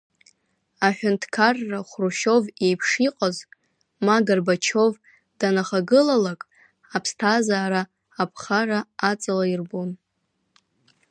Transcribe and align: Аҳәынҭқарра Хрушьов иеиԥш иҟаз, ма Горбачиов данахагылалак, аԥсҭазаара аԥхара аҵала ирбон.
Аҳәынҭқарра 0.85 1.79
Хрушьов 1.89 2.43
иеиԥш 2.51 2.89
иҟаз, 3.07 3.37
ма 4.05 4.15
Горбачиов 4.25 4.93
данахагылалак, 5.39 6.41
аԥсҭазаара 6.95 7.81
аԥхара 8.21 8.79
аҵала 9.09 9.45
ирбон. 9.53 9.89